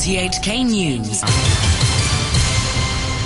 [0.00, 1.20] RTHK News.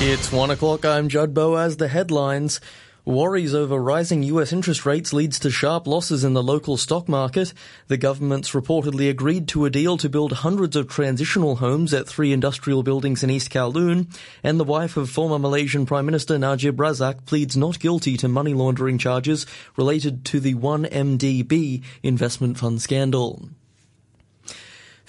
[0.02, 0.84] It's one o'clock.
[0.84, 1.76] I'm Judd Boaz.
[1.76, 2.60] The headlines.
[3.04, 7.54] Worries over rising US interest rates leads to sharp losses in the local stock market.
[7.86, 12.32] The government's reportedly agreed to a deal to build hundreds of transitional homes at three
[12.32, 14.12] industrial buildings in East Kowloon.
[14.42, 18.52] And the wife of former Malaysian Prime Minister Najib Razak pleads not guilty to money
[18.52, 19.46] laundering charges
[19.76, 23.48] related to the 1MDB investment fund scandal.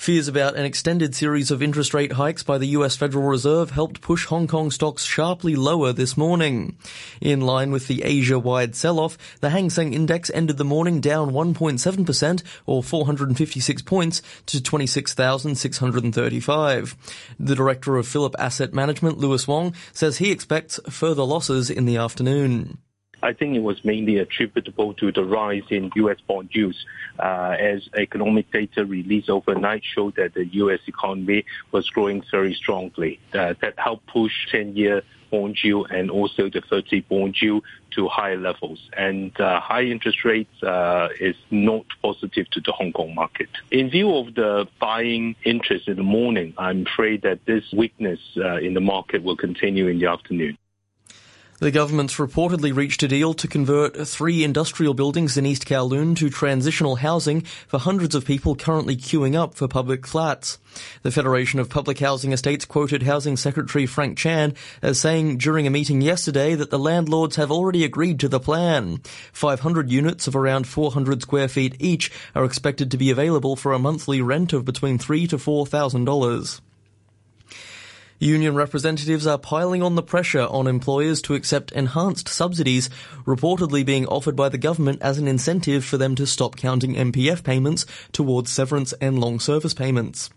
[0.05, 4.02] Fears about an extended series of interest rate hikes by the US Federal Reserve helped
[4.02, 6.78] push Hong Kong stocks sharply lower this morning.
[7.22, 12.44] In line with the Asia-wide sell-off, the Hang Seng Index ended the morning down 1.7%
[12.68, 16.95] or 456 points to 26,635.
[17.40, 21.98] The director of Phillip Asset Management, Louis Wong, says he expects further losses in the
[21.98, 22.78] afternoon.
[23.25, 26.17] I think it was mainly attributable to the rise in U.S.
[26.27, 26.85] bond yields
[27.17, 30.81] uh, as economic data released overnight showed that the U.S.
[30.86, 33.19] economy was growing very strongly.
[33.33, 37.63] Uh, that helped push 10-year bond yield and also the 30 bond yield
[37.95, 38.80] to higher levels.
[38.95, 43.50] And uh, high interest rates uh, is not positive to the Hong Kong market.
[43.72, 48.57] In view of the buying interest in the morning, I'm afraid that this weakness uh,
[48.57, 50.59] in the market will continue in the afternoon.
[51.59, 56.30] The government's reportedly reached a deal to convert three industrial buildings in East Kowloon to
[56.30, 60.59] transitional housing for hundreds of people currently queuing up for public flats.
[61.03, 65.70] The Federation of Public Housing Estates quoted Housing Secretary Frank Chan as saying during a
[65.70, 69.00] meeting yesterday that the landlords have already agreed to the plan.
[69.31, 73.80] 500 units of around 400 square feet each are expected to be available for a
[73.80, 76.59] monthly rent of between three to four thousand dollars.
[78.19, 82.89] Union representatives are piling on the pressure on employers to accept enhanced subsidies
[83.25, 87.44] reportedly being offered by the government as an incentive for them to stop counting MPF
[87.44, 90.30] payments towards severance and long service payments.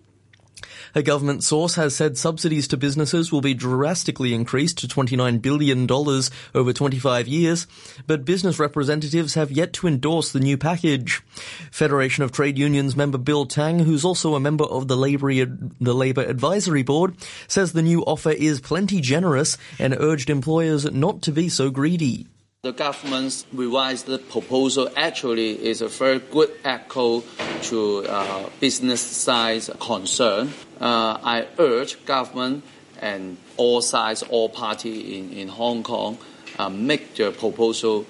[0.98, 5.88] A government source has said subsidies to businesses will be drastically increased to $29 billion
[5.88, 7.68] over 25 years,
[8.08, 11.22] but business representatives have yet to endorse the new package.
[11.70, 15.32] Federation of Trade Unions member Bill Tang, who's also a member of the Labour,
[15.80, 17.14] the Labour Advisory Board,
[17.46, 22.26] says the new offer is plenty generous and urged employers not to be so greedy.
[22.64, 27.22] The government's revised proposal actually is a very good echo
[27.70, 30.52] to uh, business side concern.
[30.80, 32.64] Uh, I urge government
[33.00, 36.18] and all sides, all parties in, in Hong Kong
[36.58, 38.04] uh, make the proposal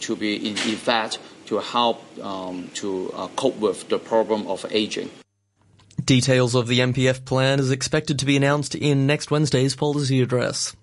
[0.00, 1.18] to be in effect
[1.48, 5.10] to help um, to uh, cope with the problem of aging.
[6.02, 10.74] Details of the MPF plan is expected to be announced in next Wednesday's policy address.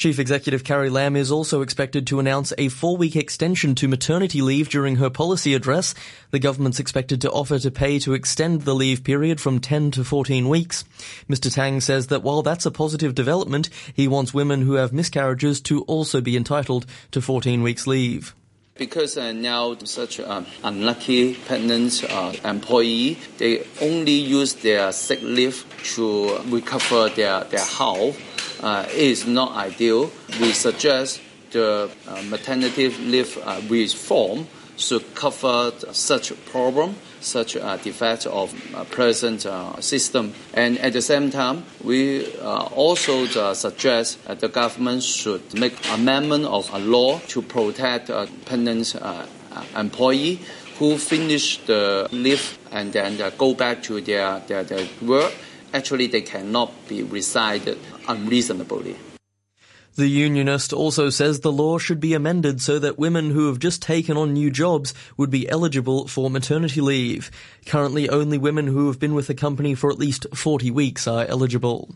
[0.00, 4.70] Chief Executive Carrie Lam is also expected to announce a four-week extension to maternity leave
[4.70, 5.94] during her policy address.
[6.30, 10.02] The government's expected to offer to pay to extend the leave period from 10 to
[10.02, 10.84] 14 weeks.
[11.28, 11.52] Mr.
[11.52, 15.82] Tang says that while that's a positive development, he wants women who have miscarriages to
[15.82, 18.34] also be entitled to 14 weeks leave
[18.76, 25.66] because uh, now such uh, unlucky pregnant uh, employee they only use their sick leave
[25.84, 28.18] to recover their, their health
[28.62, 30.10] uh, is not ideal.
[30.40, 38.26] We suggest the uh, maternity leave uh, reform should cover such problem, such a defect
[38.26, 40.32] of uh, present uh, system.
[40.54, 46.72] And at the same time, we also suggest that the government should make amendment of
[46.72, 48.10] a law to protect
[48.46, 48.94] pregnant
[49.76, 50.40] employee
[50.78, 55.34] who finish the leave and then go back to their, their, their work
[55.72, 57.78] actually they cannot be resided
[58.10, 58.96] unreasonably.
[59.96, 63.82] The unionist also says the law should be amended so that women who have just
[63.82, 67.30] taken on new jobs would be eligible for maternity leave.
[67.66, 71.26] Currently, only women who have been with the company for at least 40 weeks are
[71.26, 71.94] eligible.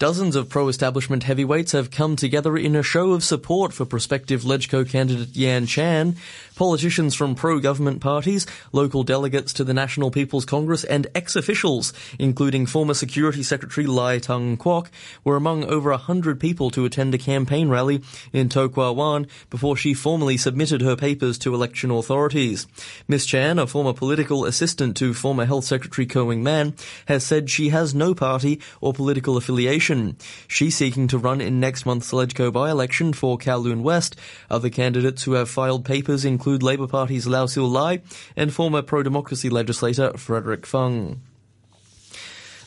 [0.00, 4.88] Dozens of pro-establishment heavyweights have come together in a show of support for prospective LegCo
[4.88, 6.16] candidate Yan Chan.
[6.56, 12.94] Politicians from pro-government parties, local delegates to the National People's Congress and ex-officials, including former
[12.94, 14.86] Security Secretary Lai Tung Kwok,
[15.22, 18.00] were among over a hundred people to attend a campaign rally
[18.32, 22.66] in To Kwa Wan before she formally submitted her papers to election authorities.
[23.06, 23.26] Ms.
[23.26, 26.74] Chan, a former political assistant to former Health Secretary Ko Wing Man,
[27.04, 30.16] has said she has no party or political affiliation election.
[30.46, 34.16] She's seeking to run in next month's LegCo by-election for Kowloon West.
[34.48, 38.00] Other candidates who have filed papers include Labour Party's Lau Siu Lai
[38.36, 41.20] and former pro-democracy legislator Frederick Fung.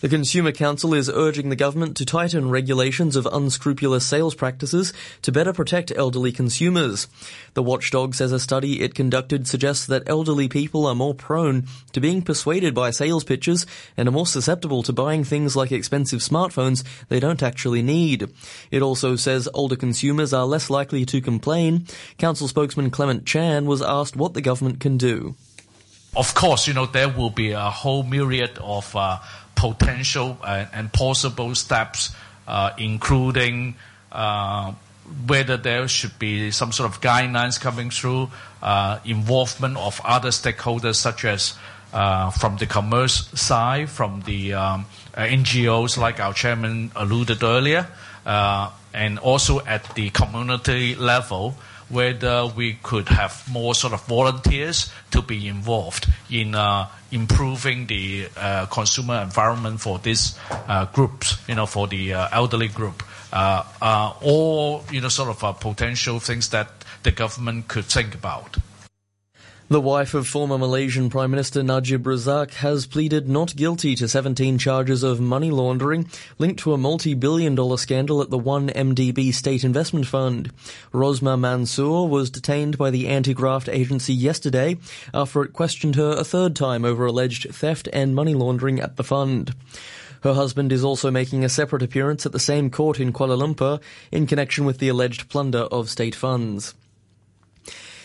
[0.04, 4.92] The Consumer Council is urging the government to tighten regulations of unscrupulous sales practices
[5.22, 7.08] to better protect elderly consumers.
[7.54, 12.02] The watchdog says a study it conducted suggests that elderly people are more prone to
[12.02, 13.66] being persuaded by sales pitches
[13.96, 18.30] and are more susceptible to buying things like expensive smartphones they don't actually need.
[18.72, 21.88] It also says older consumers are less likely to complain.
[22.18, 25.36] Council spokesman Clement Chan was asked what the government can do.
[26.16, 29.20] Of course, you know, there will be a whole myriad of uh,
[29.64, 32.14] potential and, possible steps,
[32.48, 33.76] uh, including
[34.12, 34.74] uh,
[35.26, 38.30] whether there should be some sort of guidelines coming through,
[38.62, 41.56] uh, involvement of other stakeholders such as
[42.40, 47.88] from the commerce side, from the um, NGOs like our chairman alluded earlier,
[48.26, 51.56] and also at the community level
[51.94, 58.28] whether we could have more sort of volunteers to be involved in uh, improving the
[58.36, 60.38] uh, consumer environment for these
[60.68, 66.50] uh, groups, you know, for the elderly group, or you know, sort of potential things
[66.50, 66.68] that
[67.04, 68.58] the government could think about.
[69.74, 74.60] The wife of former Malaysian Prime Minister Najib Razak has pleaded not guilty to 17
[74.60, 80.06] charges of money laundering linked to a multi-billion dollar scandal at the 1MDB State Investment
[80.06, 80.52] Fund.
[80.94, 84.78] Rosmah Mansor was detained by the anti-graft agency yesterday
[85.12, 89.04] after it questioned her a third time over alleged theft and money laundering at the
[89.04, 89.56] fund.
[90.22, 93.82] Her husband is also making a separate appearance at the same court in Kuala Lumpur
[94.12, 96.76] in connection with the alleged plunder of state funds.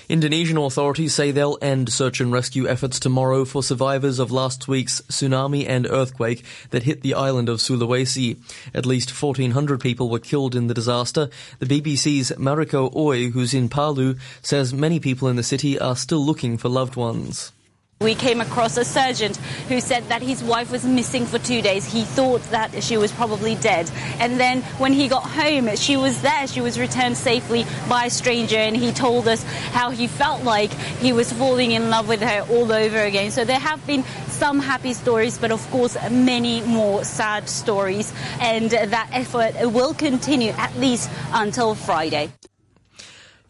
[0.09, 5.03] Indonesian authorities say they'll end search and rescue efforts tomorrow for survivors of last week's
[5.03, 8.39] tsunami and earthquake that hit the island of Sulawesi.
[8.73, 11.29] At least 1,400 people were killed in the disaster.
[11.59, 16.25] The BBC's Mariko Oi, who's in Palu, says many people in the city are still
[16.25, 17.53] looking for loved ones.
[18.01, 19.33] We came across a surgeon
[19.67, 21.85] who said that his wife was missing for two days.
[21.85, 23.91] He thought that she was probably dead.
[24.21, 26.47] And then when he got home, she was there.
[26.47, 28.57] She was returned safely by a stranger.
[28.57, 29.43] And he told us
[29.73, 33.33] how he felt like he was falling in love with her all over again.
[33.33, 38.15] So there have been some happy stories, but of course, many more sad stories.
[38.41, 42.31] And that effort will continue at least until Friday.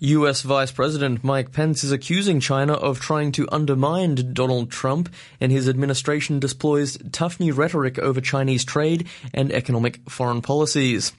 [0.00, 5.50] US Vice President Mike Pence is accusing China of trying to undermine Donald Trump, and
[5.50, 11.12] his administration deploys tough new rhetoric over Chinese trade and economic foreign policies.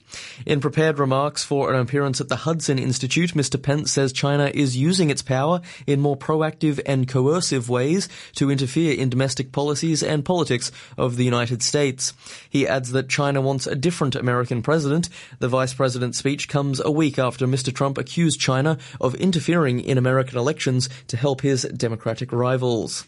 [0.46, 3.62] In prepared remarks for an appearance at the Hudson Institute, Mr.
[3.62, 8.94] Pence says China is using its power in more proactive and coercive ways to interfere
[8.94, 12.14] in domestic policies and politics of the United States.
[12.48, 15.10] He adds that China wants a different American president.
[15.38, 17.74] The vice president's speech comes a week after Mr.
[17.74, 23.06] Trump accused China China of interfering in American elections to help his Democratic rivals.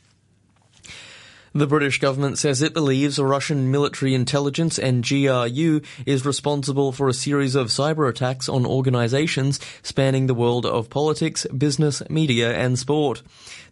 [1.55, 7.15] The British government says it believes Russian military intelligence and GRU is responsible for a
[7.15, 13.21] series of cyber attacks on organizations spanning the world of politics, business, media and sport.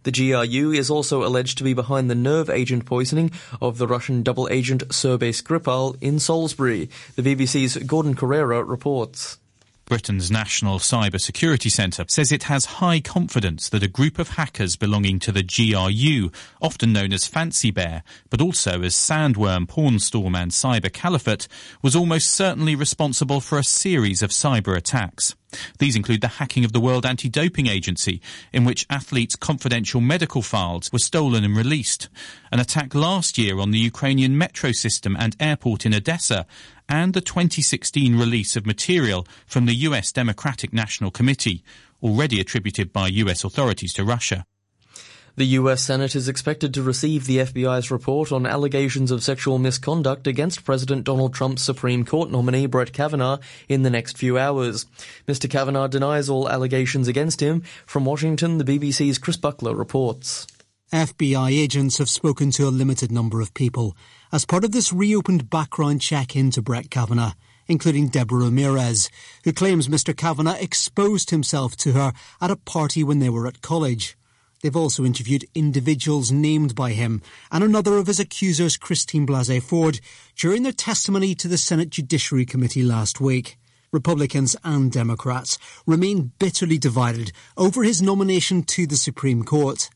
[0.02, 3.30] The GRU is also alleged to be behind the nerve agent poisoning
[3.62, 6.90] of the Russian double agent Sergei Skripal in Salisbury.
[7.16, 9.38] The BBC's Gordon Corera reports.
[9.90, 14.76] Britain's National Cyber Security Centre says it has high confidence that a group of hackers
[14.76, 16.30] belonging to the GRU,
[16.62, 21.48] often known as Fancy Bear, but also as Sandworm, Pawn Storm and Cyber Caliphate,
[21.82, 25.34] was almost certainly responsible for a series of cyber attacks.
[25.78, 28.20] These include the hacking of the World Anti-Doping Agency,
[28.52, 32.08] in which athletes' confidential medical files were stolen and released,
[32.52, 36.46] an attack last year on the Ukrainian metro system and airport in Odessa,
[36.88, 41.62] and the 2016 release of material from the US Democratic National Committee,
[42.02, 44.44] already attributed by US authorities to Russia.
[45.36, 50.26] The US Senate is expected to receive the FBI's report on allegations of sexual misconduct
[50.26, 54.86] against President Donald Trump's Supreme Court nominee Brett Kavanaugh in the next few hours.
[55.28, 55.48] Mr.
[55.48, 57.62] Kavanaugh denies all allegations against him.
[57.86, 60.46] From Washington, the BBC's Chris Buckler reports.
[60.92, 63.96] FBI agents have spoken to a limited number of people
[64.32, 67.32] as part of this reopened background check into Brett Kavanaugh
[67.70, 69.08] including Deborah Ramirez,
[69.44, 70.14] who claims Mr.
[70.14, 74.16] Kavanaugh exposed himself to her at a party when they were at college.
[74.62, 80.00] They've also interviewed individuals named by him and another of his accusers, Christine Blasey Ford,
[80.36, 83.58] during their testimony to the Senate Judiciary Committee last week.
[83.92, 89.88] Republicans and Democrats remain bitterly divided over his nomination to the Supreme Court.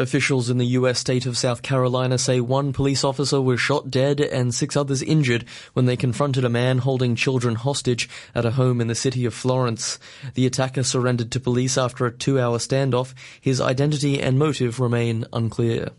[0.00, 0.98] Officials in the U.S.
[0.98, 5.44] state of South Carolina say one police officer was shot dead and six others injured
[5.74, 9.34] when they confronted a man holding children hostage at a home in the city of
[9.34, 9.98] Florence.
[10.32, 13.12] The attacker surrendered to police after a two-hour standoff.
[13.42, 15.90] His identity and motive remain unclear.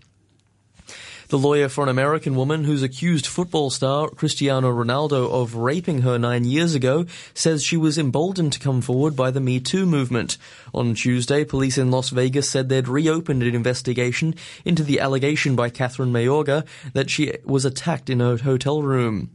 [1.32, 6.20] The lawyer for an American woman who's accused football star Cristiano Ronaldo of raping her
[6.20, 10.38] nine years ago says she was emboldened to come forward by the Me Too movement.
[10.74, 14.36] On Tuesday, police in Las Vegas said they'd reopened an investigation
[14.66, 19.32] into the allegation by Kathryn Mayorga that she was attacked in her hotel room.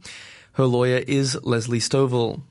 [0.51, 2.43] Her lawyer is Leslie Stovall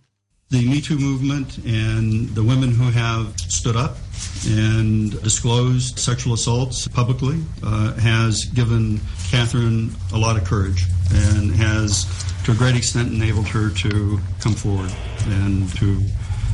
[0.50, 3.96] the Me Too movement and the women who have stood up
[4.46, 12.06] and disclosed sexual assaults publicly uh, has given Kathryn a lot of courage and has,
[12.44, 14.92] to a great extent, enabled her to come forward
[15.26, 16.00] and to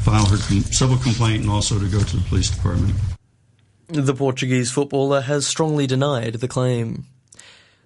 [0.02, 2.94] file her com- civil complaint and also to go to the police department.
[3.88, 7.06] The Portuguese footballer has strongly denied the claim.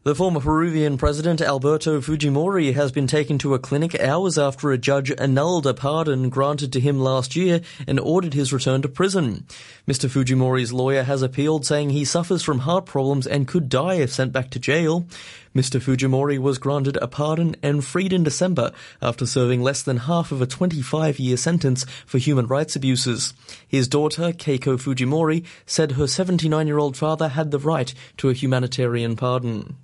[0.07, 4.79] The former Peruvian president Alberto Fujimori has been taken to a clinic hours after a
[4.79, 9.47] judge annulled a pardon granted to him last year and ordered his return to prison.
[9.85, 10.09] Mr.
[10.09, 14.33] Fujimori's lawyer has appealed saying he suffers from heart problems and could die if sent
[14.33, 15.09] back to jail.
[15.57, 15.81] Mr.
[15.81, 18.71] Fujimori was granted a pardon and freed in December
[19.03, 23.35] after serving less than half of a 25 year sentence for human rights abuses.
[23.67, 28.35] His daughter, Keiko Fujimori, said her 79 year old father had the right to a
[28.35, 29.77] humanitarian pardon.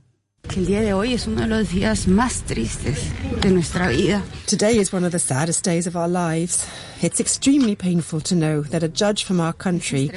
[0.50, 2.98] El día de hoy es uno de los días más tristes
[3.40, 4.22] de nuestra vida.
[4.46, 6.66] Today is one of the saddest days of our lives.
[7.00, 10.10] It's extremely painful to know that a judge from our country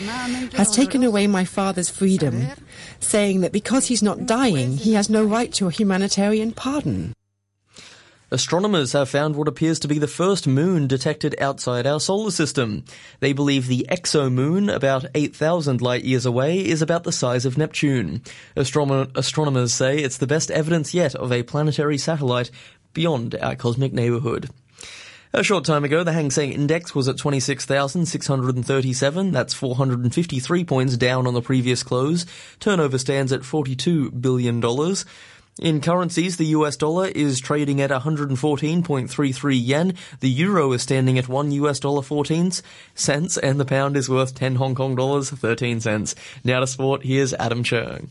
[0.58, 2.48] has taken away my father's freedom,
[3.00, 7.13] saying that because he's not dying, he has no right to a humanitarian pardon.
[8.32, 12.84] Astronomers have found what appears to be the first moon detected outside our solar system.
[13.20, 18.24] They believe the exomoon, about 8,000 light years away, is about the size of Neptune.
[18.55, 22.50] astronomers say it's the best evidence yet of a planetary satellite
[22.94, 24.50] beyond our cosmic neighborhood.
[25.34, 29.32] A short time ago, the Hang Seng Index was at 26,637.
[29.34, 32.25] That's 453 points down on the previous close.
[32.62, 34.62] Turnover stands at $42 billion.
[35.62, 41.30] In currencies, the US dollar is trading at 114.33 yen, the euro is standing at
[41.30, 42.52] 1 US dollar 14
[42.94, 46.14] cents, and the pound is worth 10 Hong Kong dollars 13 cents.
[46.44, 48.10] Now to sport, here's Adam Chung.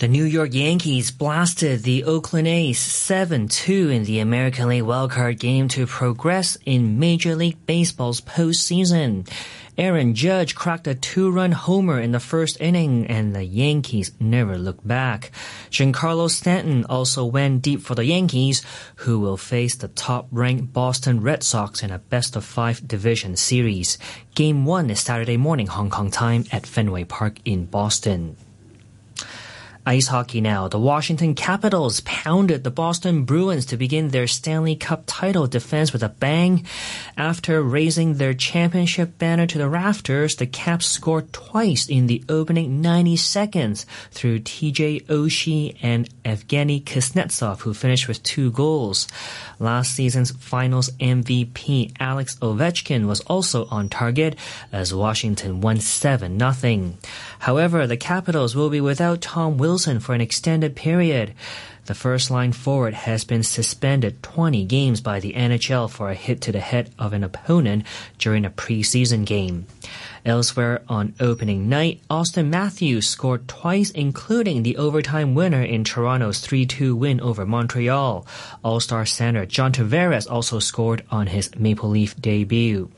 [0.00, 5.68] The New York Yankees blasted the Oakland A's 7-2 in the American League wildcard game
[5.68, 9.28] to progress in Major League Baseball's postseason.
[9.76, 14.88] Aaron Judge cracked a two-run homer in the first inning and the Yankees never looked
[14.88, 15.32] back.
[15.70, 18.62] Giancarlo Stanton also went deep for the Yankees,
[19.04, 23.98] who will face the top-ranked Boston Red Sox in a best-of-five division series.
[24.34, 28.38] Game 1 is Saturday morning Hong Kong time at Fenway Park in Boston.
[29.86, 30.68] Ice hockey now.
[30.68, 36.02] The Washington Capitals pounded the Boston Bruins to begin their Stanley Cup title defense with
[36.02, 36.66] a bang.
[37.16, 42.82] After raising their championship banner to the rafters, the Caps scored twice in the opening
[42.82, 49.08] 90 seconds through TJ Oshie and Evgeny Kuznetsov, who finished with two goals.
[49.58, 54.36] Last season's finals MVP Alex Ovechkin was also on target
[54.72, 56.94] as Washington won 7-0.
[57.38, 61.34] However, the Capitals will be without Tom Wilson for an extended period.
[61.86, 66.40] The first line forward has been suspended 20 games by the NHL for a hit
[66.42, 67.84] to the head of an opponent
[68.18, 69.66] during a preseason game.
[70.24, 76.94] Elsewhere on opening night, Auston Matthews scored twice, including the overtime winner in Toronto's 3-2
[76.94, 78.26] win over Montreal.
[78.62, 82.90] All-star center John Tavares also scored on his Maple Leaf debut.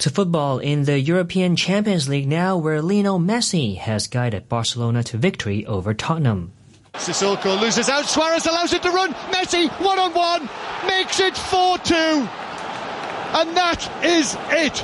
[0.00, 5.18] To football in the European Champions League now, where Lionel Messi has guided Barcelona to
[5.18, 6.52] victory over Tottenham.
[6.94, 8.06] Sissoko loses out.
[8.06, 9.12] Suarez allows it to run.
[9.30, 10.48] Messi, one on one,
[10.86, 11.94] makes it 4 2.
[11.94, 14.82] And that is it.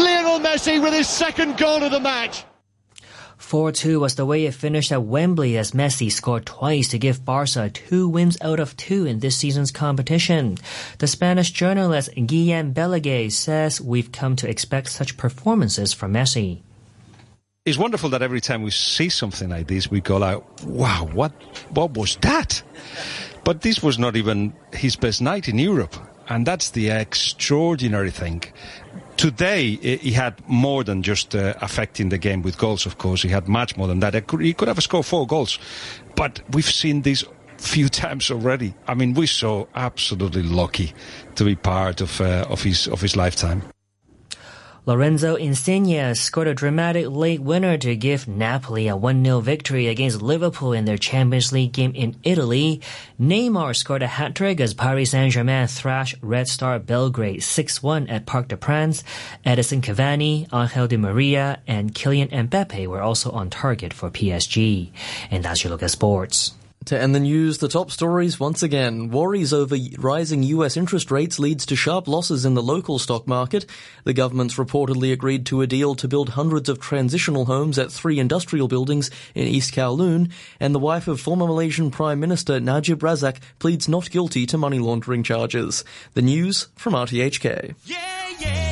[0.00, 2.44] Lionel Messi with his second goal of the match.
[3.38, 7.70] 4-2 was the way it finished at Wembley as Messi scored twice to give Barca
[7.70, 10.56] two wins out of two in this season's competition.
[10.98, 16.62] The Spanish journalist Guillem Balagué says we've come to expect such performances from Messi.
[17.64, 21.32] It's wonderful that every time we see something like this, we go out, wow, what,
[21.70, 22.62] what was that?
[23.44, 25.94] But this was not even his best night in Europe.
[26.28, 28.42] And that's the extraordinary thing
[29.18, 32.86] today he had more than just uh, affecting the game with goals.
[32.86, 34.14] Of course, he had much more than that.
[34.14, 35.58] He could have scored four goals,
[36.14, 37.24] but we've seen this
[37.58, 38.72] few times already.
[38.86, 40.94] I mean, we're so absolutely lucky
[41.34, 43.62] to be part of uh, of his of his lifetime.
[44.88, 50.72] Lorenzo Insigne scored a dramatic late winner to give Napoli a 1-0 victory against Liverpool
[50.72, 52.80] in their Champions League game in Italy.
[53.20, 58.56] Neymar scored a hat-trick as Paris Saint-Germain thrashed Red Star Belgrade 6-1 at Parc des
[58.56, 59.04] Princes.
[59.44, 64.90] Edinson Cavani, Angel Di Maria, and Kylian Mbappe were also on target for PSG.
[65.30, 66.54] And that's your look at sports.
[66.88, 69.10] To end the news, the top stories once again.
[69.10, 73.66] Worries over rising US interest rates leads to sharp losses in the local stock market.
[74.04, 78.18] The government's reportedly agreed to a deal to build hundreds of transitional homes at three
[78.18, 80.32] industrial buildings in East Kowloon.
[80.60, 84.78] And the wife of former Malaysian Prime Minister Najib Razak pleads not guilty to money
[84.78, 85.84] laundering charges.
[86.14, 87.74] The news from RTHK.
[87.84, 88.67] Yeah, yeah.